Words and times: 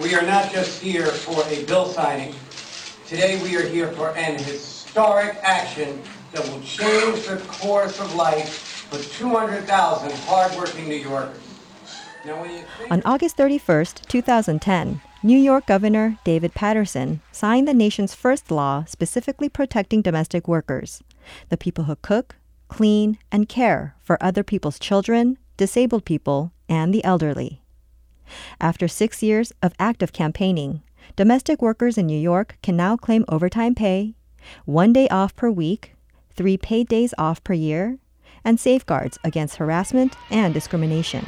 We 0.00 0.14
are 0.14 0.22
not 0.22 0.50
just 0.50 0.80
here 0.80 1.08
for 1.08 1.46
a 1.52 1.62
bill 1.66 1.84
signing. 1.84 2.34
Today 3.06 3.38
we 3.42 3.54
are 3.58 3.66
here 3.66 3.88
for 3.88 4.16
an 4.16 4.38
historic 4.38 5.36
action 5.42 6.00
that 6.32 6.42
will 6.48 6.62
change 6.62 7.26
the 7.26 7.36
course 7.46 8.00
of 8.00 8.14
life 8.14 8.48
for 8.88 8.98
200,000 8.98 10.10
hardworking 10.24 10.88
New 10.88 10.94
Yorkers. 10.94 11.36
Now, 12.24 12.42
On 12.90 13.02
August 13.04 13.36
31st, 13.36 14.06
2010, 14.06 15.02
New 15.22 15.36
York 15.36 15.66
Governor 15.66 16.18
David 16.24 16.54
Paterson 16.54 17.20
signed 17.30 17.68
the 17.68 17.74
nation's 17.74 18.14
first 18.14 18.50
law 18.50 18.84
specifically 18.86 19.50
protecting 19.50 20.00
domestic 20.00 20.48
workers, 20.48 21.02
the 21.50 21.58
people 21.58 21.84
who 21.84 21.96
cook, 21.96 22.36
clean, 22.68 23.18
and 23.30 23.50
care 23.50 23.96
for 24.00 24.16
other 24.22 24.42
people's 24.42 24.78
children, 24.78 25.36
disabled 25.58 26.06
people, 26.06 26.52
and 26.70 26.94
the 26.94 27.04
elderly. 27.04 27.60
After 28.60 28.88
six 28.88 29.22
years 29.22 29.52
of 29.62 29.72
active 29.78 30.12
campaigning, 30.12 30.82
domestic 31.16 31.60
workers 31.62 31.98
in 31.98 32.06
New 32.06 32.18
York 32.18 32.56
can 32.62 32.76
now 32.76 32.96
claim 32.96 33.24
overtime 33.28 33.74
pay, 33.74 34.14
one 34.64 34.92
day 34.92 35.08
off 35.08 35.34
per 35.36 35.50
week, 35.50 35.94
three 36.34 36.56
paid 36.56 36.88
days 36.88 37.14
off 37.18 37.42
per 37.44 37.54
year, 37.54 37.98
and 38.44 38.58
safeguards 38.58 39.18
against 39.24 39.56
harassment 39.56 40.16
and 40.30 40.54
discrimination. 40.54 41.24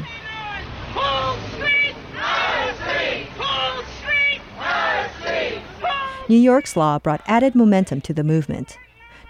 New 6.29 6.39
York's 6.39 6.77
law 6.77 6.99
brought 6.99 7.21
added 7.27 7.55
momentum 7.55 8.01
to 8.01 8.15
the 8.15 8.25
movement. 8.25 8.79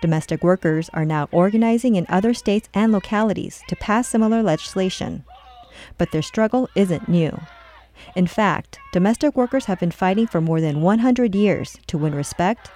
Domestic 0.01 0.45
workers 0.45 0.89
are 0.93 1.05
now 1.05 1.29
organizing 1.33 1.97
in 1.97 2.07
other 2.09 2.35
states 2.35 2.69
and 2.75 2.93
localities 2.93 3.63
to 3.69 3.77
pass 3.77 4.09
similar 4.09 4.43
legislation. 4.43 5.25
But 5.99 6.13
their 6.13 6.23
struggle 6.23 6.69
isn't 6.77 7.09
new. 7.09 7.37
In 8.15 8.27
fact, 8.27 8.79
domestic 8.93 9.37
workers 9.37 9.67
have 9.67 9.81
been 9.81 9.91
fighting 9.91 10.27
for 10.27 10.41
more 10.41 10.61
than 10.61 10.81
100 10.81 11.35
years 11.35 11.79
to 11.87 11.99
win 11.99 12.15
respect, 12.15 12.71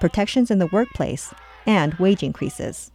protections 0.00 0.50
in 0.50 0.58
the 0.58 0.68
workplace, 0.68 1.32
and 1.66 1.94
wage 1.94 2.22
increases. 2.22 2.90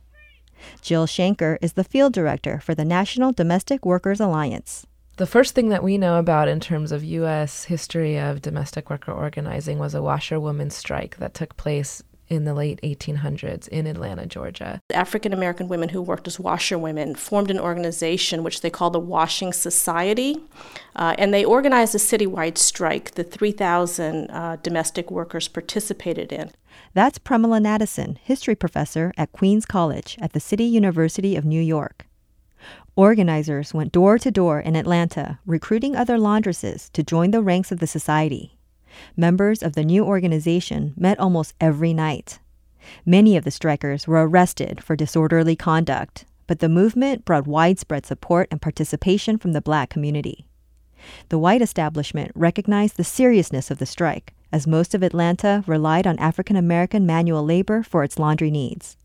Jill 0.82 1.06
Shenker 1.06 1.58
is 1.62 1.74
the 1.74 1.84
field 1.84 2.14
director 2.14 2.60
for 2.60 2.74
the 2.74 2.86
National 2.86 3.32
Domestic 3.32 3.86
Workers 3.86 4.20
Alliance. 4.20 4.86
The 5.18 5.26
first 5.26 5.56
thing 5.56 5.70
that 5.70 5.84
we 5.84 5.98
know 5.98 6.20
about 6.20 6.48
in 6.48 6.60
terms 6.60 6.92
of 6.92 7.04
U.S. 7.04 7.64
history 7.64 8.20
of 8.20 8.42
domestic 8.42 8.90
worker 8.90 9.12
organizing 9.12 9.80
was 9.80 9.96
a 9.96 10.02
washerwoman 10.02 10.70
strike 10.70 11.18
that 11.18 11.34
took 11.34 11.58
place 11.58 12.04
in 12.30 12.46
the 12.46 12.54
late 12.54 12.80
1800s 12.82 13.68
in 13.70 13.88
Atlanta, 13.88 14.26
Georgia. 14.26 14.82
African 14.94 15.34
American 15.34 15.68
women 15.68 15.90
who 15.90 16.02
worked 16.02 16.28
as 16.28 16.40
washerwomen 16.40 17.16
formed 17.16 17.50
an 17.50 17.60
organization 17.60 18.44
which 18.44 18.62
they 18.62 18.70
called 18.70 18.94
the 18.94 19.00
Washing 19.00 19.54
Society, 19.54 20.38
uh, 20.96 21.16
and 21.18 21.34
they 21.34 21.46
organized 21.46 21.96
a 21.96 21.98
citywide 21.98 22.58
strike 22.58 23.12
that 23.12 23.32
3,000 23.32 24.30
uh, 24.30 24.58
domestic 24.62 25.10
workers 25.10 25.48
participated 25.48 26.32
in. 26.32 26.52
That's 26.94 27.20
Premilla 27.20 27.62
Nadasen, 27.62 28.18
history 28.20 28.56
professor 28.56 29.14
at 29.18 29.32
Queens 29.32 29.66
College 29.66 30.18
at 30.22 30.34
the 30.34 30.40
City 30.40 30.66
University 30.66 31.36
of 31.36 31.46
New 31.46 31.62
York. 31.62 32.06
Organizers 32.96 33.74
went 33.74 33.92
door 33.92 34.18
to 34.18 34.32
door 34.32 34.60
in 34.60 34.76
Atlanta, 34.76 35.40
recruiting 35.46 35.96
other 35.96 36.18
laundresses 36.18 36.92
to 36.94 37.04
join 37.04 37.30
the 37.30 37.44
ranks 37.44 37.72
of 37.72 37.80
the 37.80 37.86
society 37.86 38.57
members 39.16 39.62
of 39.62 39.74
the 39.74 39.84
new 39.84 40.04
organization 40.04 40.94
met 40.98 41.20
almost 41.20 41.54
every 41.60 41.94
night. 41.94 42.40
Many 43.06 43.36
of 43.38 43.44
the 43.44 43.52
strikers 43.52 44.08
were 44.08 44.28
arrested 44.28 44.84
for 44.84 44.96
disorderly 44.96 45.56
conduct, 45.56 46.26
but 46.48 46.60
the 46.60 46.70
movement 46.70 47.26
brought 47.26 47.48
widespread 47.48 48.06
support 48.06 48.48
and 48.50 48.62
participation 48.62 49.38
from 49.38 49.52
the 49.52 49.62
black 49.62 49.90
community. 49.90 50.46
The 51.30 51.38
white 51.38 51.62
establishment 51.62 52.32
recognized 52.36 52.98
the 52.98 53.04
seriousness 53.04 53.70
of 53.70 53.78
the 53.78 53.86
strike, 53.86 54.34
as 54.52 54.66
most 54.66 54.96
of 54.96 55.04
Atlanta 55.04 55.64
relied 55.68 56.08
on 56.08 56.18
African 56.20 56.56
American 56.56 57.06
manual 57.06 57.44
labor 57.44 57.84
for 57.84 58.04
its 58.04 58.18
laundry 58.18 58.50
needs. 58.50 58.98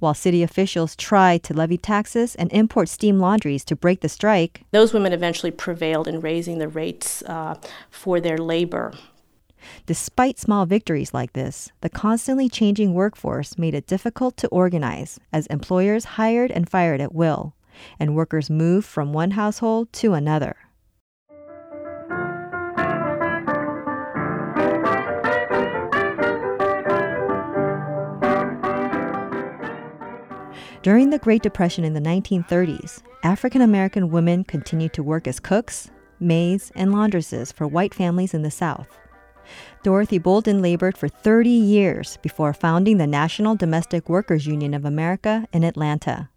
While 0.00 0.14
city 0.14 0.42
officials 0.42 0.96
tried 0.96 1.42
to 1.44 1.54
levy 1.54 1.78
taxes 1.78 2.34
and 2.34 2.52
import 2.52 2.88
steam 2.88 3.18
laundries 3.18 3.64
to 3.66 3.76
break 3.76 4.00
the 4.00 4.08
strike, 4.08 4.62
those 4.70 4.92
women 4.92 5.12
eventually 5.12 5.50
prevailed 5.50 6.08
in 6.08 6.20
raising 6.20 6.58
the 6.58 6.68
rates 6.68 7.22
uh, 7.22 7.56
for 7.90 8.20
their 8.20 8.38
labor. 8.38 8.92
Despite 9.86 10.38
small 10.38 10.66
victories 10.66 11.14
like 11.14 11.32
this, 11.32 11.72
the 11.80 11.88
constantly 11.88 12.48
changing 12.48 12.92
workforce 12.92 13.56
made 13.56 13.74
it 13.74 13.86
difficult 13.86 14.36
to 14.38 14.48
organize 14.48 15.18
as 15.32 15.46
employers 15.46 16.04
hired 16.04 16.50
and 16.50 16.68
fired 16.68 17.00
at 17.00 17.14
will, 17.14 17.54
and 17.98 18.14
workers 18.14 18.50
moved 18.50 18.86
from 18.86 19.12
one 19.12 19.32
household 19.32 19.92
to 19.94 20.12
another. 20.12 20.56
During 30.84 31.08
the 31.08 31.18
Great 31.18 31.42
Depression 31.42 31.82
in 31.82 31.94
the 31.94 32.00
1930s, 32.00 33.00
African 33.22 33.62
American 33.62 34.10
women 34.10 34.44
continued 34.44 34.92
to 34.92 35.02
work 35.02 35.26
as 35.26 35.40
cooks, 35.40 35.90
maids, 36.20 36.70
and 36.74 36.92
laundresses 36.92 37.54
for 37.54 37.66
white 37.66 37.94
families 37.94 38.34
in 38.34 38.42
the 38.42 38.50
South. 38.50 38.98
Dorothy 39.82 40.18
Bolden 40.18 40.60
labored 40.60 40.98
for 40.98 41.08
30 41.08 41.48
years 41.48 42.18
before 42.18 42.52
founding 42.52 42.98
the 42.98 43.06
National 43.06 43.54
Domestic 43.54 44.10
Workers 44.10 44.46
Union 44.46 44.74
of 44.74 44.84
America 44.84 45.48
in 45.54 45.64
Atlanta. 45.64 46.28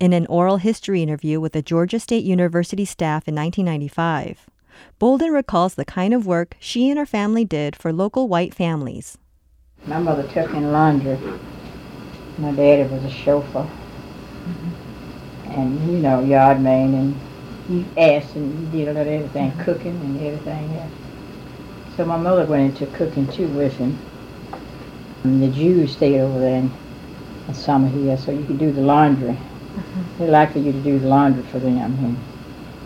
In 0.00 0.12
an 0.12 0.26
oral 0.26 0.56
history 0.56 1.00
interview 1.00 1.38
with 1.38 1.52
the 1.52 1.62
Georgia 1.62 2.00
State 2.00 2.24
University 2.24 2.84
staff 2.84 3.28
in 3.28 3.36
1995, 3.36 4.50
Bolden 4.98 5.30
recalls 5.30 5.76
the 5.76 5.84
kind 5.84 6.12
of 6.12 6.26
work 6.26 6.56
she 6.58 6.90
and 6.90 6.98
her 6.98 7.06
family 7.06 7.44
did 7.44 7.76
for 7.76 7.92
local 7.92 8.26
white 8.26 8.52
families. 8.52 9.16
My 9.86 10.00
mother 10.00 10.26
took 10.26 10.50
in 10.54 10.72
laundry. 10.72 11.16
My 12.40 12.52
daddy 12.52 12.88
was 12.88 13.04
a 13.04 13.10
chauffeur. 13.10 13.62
Mm-hmm. 13.62 15.50
And, 15.52 15.92
you 15.92 15.98
know, 15.98 16.20
yard 16.24 16.60
man, 16.60 16.94
and 16.94 17.20
he 17.68 17.84
asked 18.00 18.34
and 18.34 18.72
he 18.72 18.78
did 18.78 18.88
a 18.88 18.92
little 18.94 19.12
everything, 19.12 19.50
mm-hmm. 19.50 19.62
cooking 19.62 20.00
and 20.00 20.20
everything 20.22 20.76
else. 20.76 20.92
So 21.96 22.06
my 22.06 22.16
mother 22.16 22.46
went 22.46 22.80
into 22.80 22.92
cooking 22.96 23.26
too 23.28 23.48
with 23.48 23.76
him. 23.76 23.98
And 25.24 25.42
the 25.42 25.48
Jews 25.48 25.92
stayed 25.92 26.20
over 26.20 26.38
there 26.38 26.60
in, 26.60 26.72
in 27.46 27.54
summer 27.54 27.88
here, 27.88 28.16
so 28.16 28.32
you 28.32 28.44
could 28.46 28.58
do 28.58 28.72
the 28.72 28.80
laundry. 28.80 29.34
Mm-hmm. 29.34 30.18
They 30.18 30.30
like 30.30 30.52
for 30.52 30.60
you 30.60 30.72
to 30.72 30.80
do 30.80 30.98
the 30.98 31.08
laundry 31.08 31.42
for 31.44 31.58
them. 31.58 31.76
And 31.76 32.16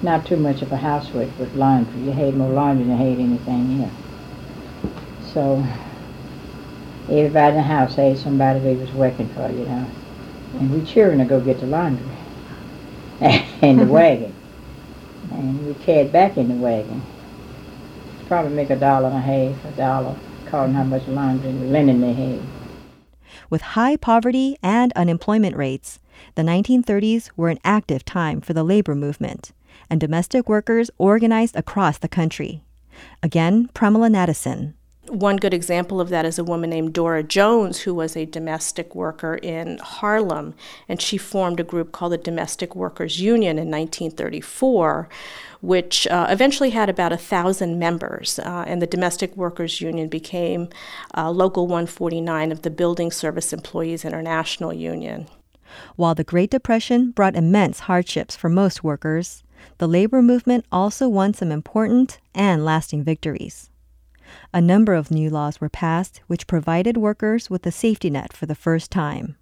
not 0.03 0.27
too 0.27 0.37
much 0.37 0.63
of 0.63 0.73
a 0.73 0.77
housework 0.77 1.29
with 1.39 1.55
laundry. 1.55 2.01
You 2.03 2.13
hate 2.13 2.35
more 2.35 2.51
laundry 2.51 2.85
than 2.85 2.99
you 2.99 3.05
hate 3.05 3.19
anything 3.21 3.79
here. 3.79 3.91
So 5.33 5.65
everybody 7.05 7.51
in 7.51 7.55
the 7.57 7.63
house 7.63 7.95
had 7.97 8.19
somebody 8.19 8.61
they 8.61 8.77
was 8.77 8.91
working 8.93 9.29
for, 9.29 9.49
you 9.51 9.65
know. 9.65 9.87
And 10.59 10.71
we 10.71 10.85
cheering 10.85 11.19
to 11.19 11.25
go 11.25 11.41
get 11.41 11.61
the 11.61 11.67
laundry 11.67 12.07
and 13.21 13.81
the 13.81 13.87
wagon. 13.87 14.35
And 15.33 15.67
we 15.67 15.75
carried 15.75 16.13
back 16.13 16.37
in 16.37 16.49
the 16.49 16.55
wagon 16.55 17.03
probably 18.27 18.53
make 18.53 18.71
a 18.71 18.77
dollar 18.77 19.09
and 19.09 19.17
a 19.17 19.21
half, 19.21 19.65
a 19.65 19.77
dollar, 19.77 20.17
according 20.47 20.75
how 20.75 20.85
much 20.85 21.07
laundry 21.07 21.51
and 21.51 21.73
linen 21.73 22.01
they 22.01 22.13
had. 22.13 22.41
With 23.51 23.63
high 23.63 23.97
poverty 23.97 24.57
and 24.63 24.93
unemployment 24.95 25.57
rates, 25.57 26.01
the 26.35 26.43
1930s 26.43 27.31
were 27.37 27.49
an 27.49 27.59
active 27.65 28.05
time 28.05 28.41
for 28.41 28.53
the 28.53 28.65
labor 28.65 28.95
movement, 28.95 29.53
and 29.91 30.01
domestic 30.01 30.49
workers 30.49 30.91
organized 30.99 31.57
across 31.57 31.99
the 31.99 32.09
country. 32.09 32.63
Again, 33.23 33.69
Premilla 33.75 34.11
Nadasen. 34.11 34.75
One 35.09 35.37
good 35.37 35.53
example 35.53 36.01
of 36.01 36.09
that 36.09 36.25
is 36.25 36.39
a 36.39 36.45
woman 36.45 36.71
named 36.71 36.95
Dora 36.95 37.23
Jones, 37.23 37.81
who 37.81 37.95
was 37.95 38.17
a 38.17 38.25
domestic 38.25 38.95
worker 38.95 39.35
in 39.35 39.77
Harlem, 39.79 40.55
and 40.89 41.01
she 41.01 41.19
formed 41.19 41.61
a 41.61 41.65
group 41.65 41.93
called 41.93 42.13
the 42.13 42.19
Domestic 42.19 42.75
Workers 42.75 43.21
Union 43.21 43.59
in 43.59 43.71
1934, 43.71 45.07
which 45.61 46.07
uh, 46.07 46.27
eventually 46.31 46.71
had 46.71 46.89
about 46.89 47.13
a 47.13 47.19
thousand 47.19 47.79
members, 47.79 48.39
uh, 48.39 48.65
and 48.67 48.81
the 48.81 48.87
Domestic 48.87 49.37
Workers 49.37 49.83
Union 49.83 50.09
became 50.09 50.71
uh, 51.15 51.31
Local 51.31 51.67
149 51.67 52.51
of 52.51 52.63
the 52.63 52.71
Building 52.71 53.11
Service 53.11 53.53
Employees 53.53 54.07
International 54.07 54.73
Union. 54.73 55.27
While 55.97 56.15
the 56.15 56.25
Great 56.25 56.51
Depression 56.51 57.11
brought 57.11 57.37
immense 57.37 57.81
hardships 57.81 58.37
for 58.37 58.49
most 58.49 58.83
workers, 58.83 59.43
the 59.77 59.87
labor 59.87 60.23
movement 60.23 60.65
also 60.73 61.11
won 61.11 61.35
some 61.35 61.53
important 61.53 62.21
and 62.35 62.65
lasting 62.65 63.05
victories 63.05 63.69
a 64.53 64.61
number 64.61 64.95
of 64.95 65.11
new 65.11 65.31
laws 65.31 65.61
were 65.61 65.69
passed 65.69 66.21
which 66.27 66.47
provided 66.47 66.97
workers 66.97 67.51
with 67.51 67.67
a 67.67 67.73
safety 67.73 68.11
net 68.11 68.33
for 68.33 68.47
the 68.47 68.55
first 68.55 68.91
time. 68.91 69.37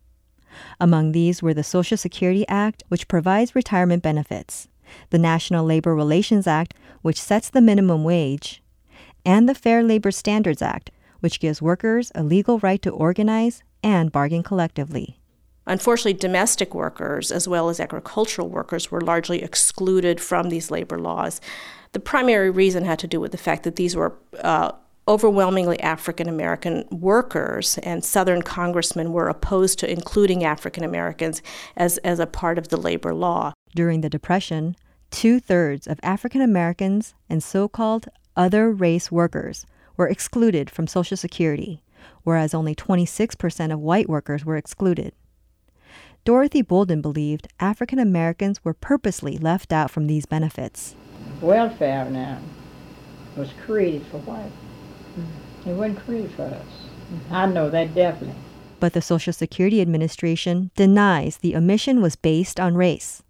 Among 0.81 1.13
these 1.13 1.43
were 1.43 1.55
the 1.55 1.65
Social 1.65 1.97
Security 1.97 2.47
Act, 2.49 2.83
which 2.89 3.09
provides 3.09 3.55
retirement 3.55 4.03
benefits, 4.03 4.69
the 5.11 5.19
National 5.19 5.65
Labor 5.65 5.95
Relations 5.95 6.47
Act, 6.47 6.75
which 7.01 7.21
sets 7.21 7.49
the 7.49 7.61
minimum 7.61 8.05
wage, 8.05 8.63
and 9.25 9.49
the 9.49 9.55
Fair 9.55 9.83
Labor 9.83 10.11
Standards 10.11 10.63
Act, 10.63 10.91
which 11.21 11.41
gives 11.41 11.63
workers 11.63 12.13
a 12.15 12.23
legal 12.23 12.59
right 12.59 12.83
to 12.83 12.91
organize 12.91 13.63
and 13.83 14.13
bargain 14.13 14.43
collectively. 14.43 15.22
Unfortunately, 15.67 16.13
domestic 16.13 16.75
workers, 16.75 17.31
as 17.31 17.47
well 17.47 17.69
as 17.69 17.79
agricultural 17.79 18.49
workers, 18.49 18.91
were 18.91 19.01
largely 19.01 19.43
excluded 19.43 20.21
from 20.21 20.49
these 20.49 20.71
labor 20.71 20.99
laws. 20.99 21.41
The 21.93 22.01
primary 22.01 22.51
reason 22.51 22.85
had 22.85 22.99
to 23.01 23.07
do 23.07 23.21
with 23.21 23.33
the 23.33 23.39
fact 23.39 23.63
that 23.65 23.77
these 23.77 23.95
were 23.95 24.17
uh, 24.41 24.73
overwhelmingly 25.07 25.79
African 25.81 26.29
American 26.29 26.85
workers, 26.91 27.79
and 27.79 28.05
Southern 28.05 28.43
congressmen 28.43 29.13
were 29.13 29.29
opposed 29.29 29.79
to 29.81 29.91
including 29.91 30.45
African 30.45 30.85
Americans 30.85 31.43
as, 31.77 31.99
as 31.99 32.19
a 32.19 32.27
part 32.27 32.59
of 32.59 32.69
the 32.69 32.77
labor 32.77 33.15
law. 33.15 33.53
During 33.75 34.01
the 34.01 34.11
Depression, 34.11 34.77
two 35.11 35.41
thirds 35.41 35.87
of 35.87 36.01
African 36.03 36.41
Americans 36.41 37.15
and 37.29 37.43
so 37.43 37.69
called 37.69 38.09
other 38.37 38.71
race 38.71 39.13
workers 39.13 39.67
were 39.97 40.09
excluded 40.09 40.71
from 40.71 40.87
Social 40.87 41.17
Security, 41.17 41.83
whereas 42.23 42.55
only 42.55 42.75
26% 42.75 43.73
of 43.73 43.81
white 43.81 44.09
workers 44.09 44.45
were 44.45 44.57
excluded. 44.57 45.13
Dorothy 46.25 46.63
Bolden 46.63 47.03
believed 47.03 47.49
African 47.59 47.99
Americans 47.99 48.65
were 48.65 48.75
purposely 48.75 49.39
left 49.39 49.73
out 49.73 49.91
from 49.91 50.07
these 50.07 50.25
benefits. 50.25 50.95
Welfare 51.41 52.09
now 52.09 52.39
was 53.37 53.51
created 53.65 54.07
for 54.07 54.19
white. 54.19 54.53
Mm-hmm. 55.19 55.71
It 55.71 55.75
wasn't 55.75 56.05
created 56.05 56.31
for 56.33 56.45
us. 56.45 56.67
Mm-hmm. 57.13 57.35
I 57.35 57.47
know 57.47 57.71
that 57.71 57.95
definitely. 57.95 58.41
But 58.79 58.93
the 58.93 59.03
Social 59.03 59.33
Security 59.33 59.81
Administration 59.81 60.71
denies 60.77 61.39
the 61.39 61.57
omission 61.57 62.01
was 62.01 62.15
based 62.15 62.61
on 62.61 62.77
race. 62.77 63.23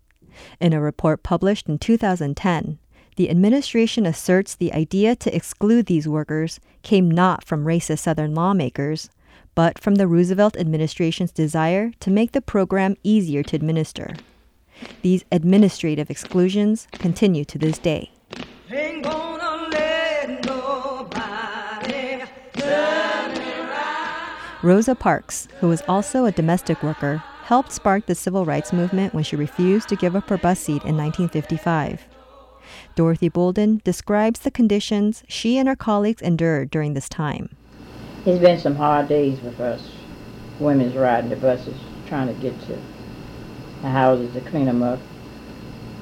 In 0.60 0.74
a 0.74 0.80
report 0.80 1.22
published 1.22 1.68
in 1.68 1.78
2010, 1.78 2.78
the 3.16 3.30
administration 3.30 4.04
asserts 4.06 4.54
the 4.54 4.72
idea 4.72 5.16
to 5.16 5.34
exclude 5.34 5.86
these 5.86 6.08
workers 6.08 6.60
came 6.82 7.10
not 7.10 7.44
from 7.44 7.64
racist 7.64 8.00
Southern 8.00 8.34
lawmakers, 8.34 9.10
but 9.54 9.78
from 9.78 9.96
the 9.96 10.06
Roosevelt 10.06 10.56
administration's 10.56 11.32
desire 11.32 11.92
to 12.00 12.10
make 12.10 12.32
the 12.32 12.40
program 12.40 12.96
easier 13.02 13.42
to 13.42 13.56
administer. 13.56 14.14
These 15.02 15.24
administrative 15.30 16.10
exclusions 16.10 16.88
continue 16.92 17.44
to 17.44 17.58
this 17.58 17.78
day. 17.78 18.10
Rosa 24.62 24.94
Parks, 24.94 25.48
who 25.58 25.68
was 25.68 25.82
also 25.88 26.24
a 26.24 26.30
domestic 26.30 26.84
worker, 26.84 27.16
helped 27.42 27.72
spark 27.72 28.06
the 28.06 28.14
civil 28.14 28.44
rights 28.44 28.72
movement 28.72 29.12
when 29.12 29.24
she 29.24 29.34
refused 29.34 29.88
to 29.88 29.96
give 29.96 30.14
up 30.14 30.28
her 30.28 30.38
bus 30.38 30.60
seat 30.60 30.84
in 30.84 30.96
1955. 30.96 32.06
Dorothy 32.94 33.28
Bolden 33.28 33.82
describes 33.84 34.40
the 34.40 34.52
conditions 34.52 35.24
she 35.26 35.58
and 35.58 35.68
her 35.68 35.74
colleagues 35.74 36.22
endured 36.22 36.70
during 36.70 36.94
this 36.94 37.08
time. 37.08 37.56
It's 38.24 38.38
been 38.38 38.60
some 38.60 38.76
hard 38.76 39.08
days 39.08 39.40
with 39.40 39.58
us, 39.58 39.90
women's 40.60 40.94
riding 40.94 41.30
the 41.30 41.34
buses, 41.34 41.74
trying 42.06 42.28
to 42.28 42.40
get 42.40 42.56
to 42.68 42.78
the 43.80 43.88
houses 43.88 44.32
to 44.34 44.40
clean 44.42 44.66
them 44.66 44.80
up. 44.80 45.00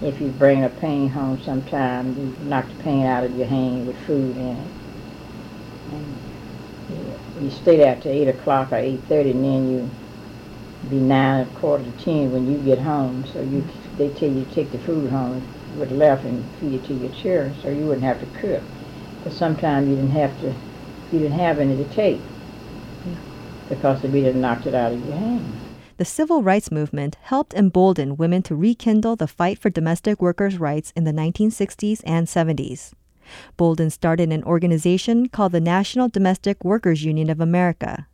If 0.03 0.21
you 0.21 0.29
bring 0.29 0.63
a 0.63 0.69
paint 0.69 1.13
home 1.13 1.41
sometime, 1.41 2.15
you 2.19 2.47
knock 2.47 2.69
the 2.69 2.83
paint 2.83 3.07
out 3.07 3.25
of 3.25 3.35
your 3.39 3.47
hand 3.47 3.87
with 3.87 3.97
food 4.01 4.37
in 4.37 4.49
it. 4.49 4.67
And 5.93 6.19
you, 7.41 7.51
stay 7.51 7.79
there 7.79 7.99
till 7.99 8.13
8 8.13 8.29
o'clock 8.29 8.71
or 8.71 8.77
8.30 8.77 9.31
and 9.31 9.45
then 9.45 9.71
you 9.71 9.91
be 10.91 10.97
9, 10.97 11.47
quarter 11.55 11.85
to 11.85 12.05
10 12.05 12.33
when 12.33 12.53
you 12.53 12.59
get 12.59 12.81
home. 12.81 13.25
So 13.33 13.41
you 13.41 13.65
they 13.97 14.11
tell 14.11 14.29
you 14.31 14.45
to 14.45 14.55
take 14.55 14.73
the 14.73 14.79
food 14.79 15.11
home 15.11 15.43
with 15.79 15.91
left 15.91 16.27
and 16.27 16.45
feed 16.61 16.75
it 16.75 16.85
to 16.85 16.93
your 16.93 17.13
children 17.13 17.55
so 17.63 17.71
you 17.71 17.87
wouldn't 17.87 18.05
have 18.05 18.21
to 18.21 18.39
cook. 18.39 18.63
But 19.25 19.33
sometimes 19.33 19.89
you 19.89 19.97
didn't 19.97 20.11
have 20.11 20.39
to 20.41 20.55
you 21.13 21.19
didn't 21.19 21.39
have 21.39 21.59
any 21.59 21.77
to 21.77 21.89
take 21.91 22.21
because 23.69 24.03
the 24.03 24.09
beater 24.09 24.35
knocked 24.35 24.67
it 24.67 24.75
out 24.75 24.93
of 24.93 25.05
your 25.07 25.17
hand. 25.17 25.53
The 25.97 26.05
civil 26.05 26.43
rights 26.43 26.71
movement 26.71 27.17
helped 27.23 27.55
embolden 27.55 28.17
women 28.17 28.43
to 28.45 28.57
rekindle 28.57 29.17
the 29.17 29.29
fight 29.29 29.59
for 29.59 29.71
domestic 29.71 30.21
workers' 30.21 30.59
rights 30.59 30.93
in 30.97 31.05
the 31.05 31.13
1960s 31.13 32.01
and 32.05 32.27
70s. 32.27 32.93
Bolden 33.57 33.91
started 33.91 34.33
an 34.33 34.43
organization 34.45 35.29
called 35.29 35.53
the 35.53 35.61
National 35.61 36.09
Domestic 36.09 36.65
Workers 36.65 37.05
Union 37.05 37.31
of 37.31 37.41
America. 37.41 38.07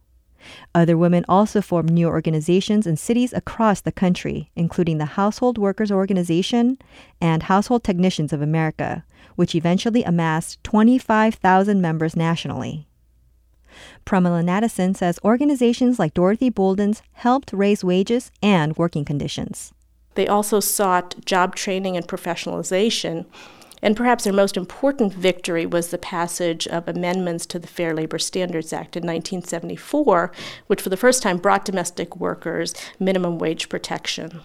Other 0.74 0.96
women 0.96 1.24
also 1.28 1.60
formed 1.60 1.90
new 1.90 2.08
organizations 2.08 2.86
in 2.86 2.96
cities 2.96 3.32
across 3.32 3.80
the 3.80 3.92
country, 3.92 4.50
including 4.56 4.98
the 4.98 5.16
Household 5.16 5.58
Workers 5.58 5.90
Organization 5.90 6.78
and 7.20 7.44
Household 7.44 7.84
Technicians 7.84 8.32
of 8.32 8.42
America, 8.42 9.04
which 9.36 9.54
eventually 9.54 10.02
amassed 10.02 10.62
25,000 10.64 11.80
members 11.80 12.16
nationally. 12.16 12.86
Premilla 14.04 14.42
Nadasen 14.42 14.96
says 14.96 15.18
organizations 15.24 15.98
like 15.98 16.14
Dorothy 16.14 16.50
Bolden's 16.50 17.02
helped 17.12 17.52
raise 17.52 17.84
wages 17.84 18.30
and 18.42 18.76
working 18.76 19.04
conditions. 19.04 19.72
They 20.14 20.26
also 20.26 20.60
sought 20.60 21.24
job 21.24 21.54
training 21.54 21.96
and 21.96 22.06
professionalization. 22.06 23.26
And 23.86 23.96
perhaps 23.96 24.24
their 24.24 24.32
most 24.32 24.56
important 24.56 25.14
victory 25.14 25.64
was 25.64 25.90
the 25.90 25.96
passage 25.96 26.66
of 26.66 26.88
amendments 26.88 27.46
to 27.46 27.60
the 27.60 27.68
Fair 27.68 27.94
Labor 27.94 28.18
Standards 28.18 28.72
Act 28.72 28.96
in 28.96 29.02
1974, 29.02 30.32
which 30.66 30.82
for 30.82 30.88
the 30.88 30.96
first 30.96 31.22
time 31.22 31.38
brought 31.38 31.64
domestic 31.64 32.16
workers 32.16 32.74
minimum 32.98 33.38
wage 33.38 33.68
protection. 33.68 34.40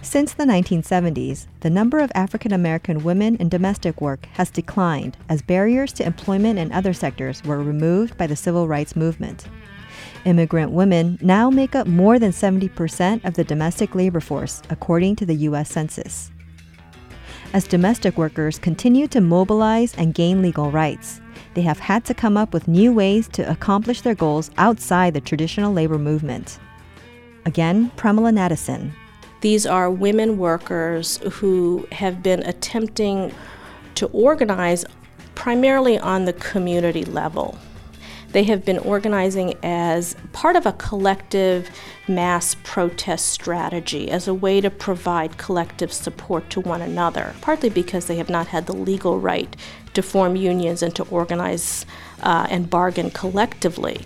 Since 0.00 0.34
the 0.34 0.44
1970s, 0.44 1.48
the 1.58 1.70
number 1.70 1.98
of 1.98 2.12
African 2.14 2.52
American 2.52 3.02
women 3.02 3.34
in 3.38 3.48
domestic 3.48 4.00
work 4.00 4.26
has 4.34 4.48
declined 4.48 5.16
as 5.28 5.42
barriers 5.42 5.92
to 5.94 6.06
employment 6.06 6.60
in 6.60 6.70
other 6.70 6.92
sectors 6.92 7.42
were 7.42 7.60
removed 7.60 8.16
by 8.16 8.28
the 8.28 8.36
civil 8.36 8.68
rights 8.68 8.94
movement. 8.94 9.48
Immigrant 10.28 10.72
women 10.72 11.18
now 11.22 11.48
make 11.48 11.74
up 11.74 11.86
more 11.86 12.18
than 12.18 12.32
70% 12.32 13.24
of 13.24 13.32
the 13.32 13.44
domestic 13.44 13.94
labor 13.94 14.20
force, 14.20 14.60
according 14.68 15.16
to 15.16 15.24
the 15.24 15.34
U.S. 15.48 15.70
Census. 15.70 16.30
As 17.54 17.66
domestic 17.66 18.18
workers 18.18 18.58
continue 18.58 19.08
to 19.08 19.22
mobilize 19.22 19.94
and 19.94 20.12
gain 20.12 20.42
legal 20.42 20.70
rights, 20.70 21.22
they 21.54 21.62
have 21.62 21.78
had 21.78 22.04
to 22.04 22.12
come 22.12 22.36
up 22.36 22.52
with 22.52 22.68
new 22.68 22.92
ways 22.92 23.26
to 23.28 23.50
accomplish 23.50 24.02
their 24.02 24.14
goals 24.14 24.50
outside 24.58 25.14
the 25.14 25.20
traditional 25.22 25.72
labor 25.72 25.98
movement. 25.98 26.58
Again, 27.46 27.90
Premilla 27.96 28.30
Nadasen, 28.30 28.92
these 29.40 29.64
are 29.64 29.90
women 29.90 30.36
workers 30.36 31.16
who 31.32 31.88
have 31.90 32.22
been 32.22 32.42
attempting 32.42 33.32
to 33.94 34.08
organize 34.08 34.84
primarily 35.34 35.98
on 35.98 36.26
the 36.26 36.34
community 36.34 37.06
level. 37.06 37.56
They 38.32 38.44
have 38.44 38.64
been 38.64 38.78
organizing 38.78 39.54
as 39.62 40.14
part 40.32 40.56
of 40.56 40.66
a 40.66 40.72
collective 40.72 41.70
mass 42.06 42.56
protest 42.62 43.30
strategy 43.30 44.10
as 44.10 44.28
a 44.28 44.34
way 44.34 44.60
to 44.60 44.70
provide 44.70 45.38
collective 45.38 45.92
support 45.92 46.50
to 46.50 46.60
one 46.60 46.82
another, 46.82 47.34
partly 47.40 47.70
because 47.70 48.06
they 48.06 48.16
have 48.16 48.28
not 48.28 48.48
had 48.48 48.66
the 48.66 48.74
legal 48.74 49.18
right 49.18 49.56
to 49.94 50.02
form 50.02 50.36
unions 50.36 50.82
and 50.82 50.94
to 50.96 51.04
organize 51.04 51.86
uh, 52.22 52.46
and 52.50 52.68
bargain 52.68 53.10
collectively. 53.10 54.04